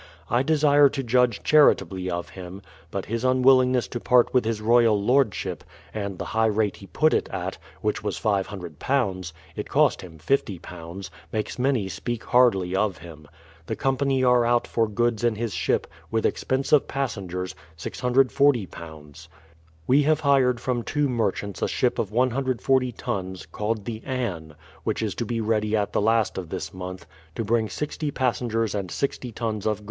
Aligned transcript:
I 0.31 0.41
desire 0.41 0.89
to 0.89 1.03
judge 1.03 1.43
charitably 1.43 2.09
of 2.09 2.29
him; 2.29 2.63
but 2.89 3.05
his 3.05 3.23
unwillingness 3.23 3.87
to 3.89 3.99
part 3.99 4.33
with 4.33 4.45
his 4.45 4.59
royal 4.59 4.99
lordship, 4.99 5.63
and 5.93 6.17
the 6.17 6.25
high 6.25 6.47
rate 6.47 6.77
he 6.77 6.87
put 6.87 7.13
it 7.13 7.29
at, 7.29 7.59
which 7.81 8.03
was 8.03 8.19
£500,— 8.19 9.33
it 9.55 9.69
cost 9.69 10.01
him 10.01 10.17
£50,— 10.17 11.09
makes 11.31 11.59
many 11.59 11.87
speak 11.87 12.23
hardly 12.23 12.75
of 12.75 12.97
him. 12.97 13.27
The 13.67 13.75
company 13.75 14.23
are 14.23 14.43
out 14.43 14.65
for 14.65 14.87
goods 14.87 15.23
in 15.23 15.35
his 15.35 15.53
ship, 15.53 15.85
with 16.09 16.25
expense 16.25 16.71
of 16.71 16.87
passengers, 16.87 17.53
£640.... 17.77 19.27
We 19.85 20.01
have 20.01 20.21
hired 20.21 20.59
from 20.59 20.81
two 20.81 21.09
merchants 21.09 21.61
a 21.61 21.67
ship 21.67 21.99
of 21.99 22.11
140 22.11 22.91
tons, 22.93 23.45
called 23.45 23.85
the 23.85 24.01
Anne, 24.03 24.55
which 24.83 25.03
is 25.03 25.13
to 25.13 25.25
be 25.25 25.41
ready 25.41 25.75
the 25.91 26.01
last 26.01 26.39
of 26.39 26.49
this 26.49 26.73
month, 26.73 27.05
to 27.35 27.45
bring 27.45 27.69
sixty 27.69 28.09
passengers 28.09 28.73
and 28.73 28.89
60 28.89 29.31
tons 29.33 29.67
of 29.67 29.75
goods. 29.75 29.79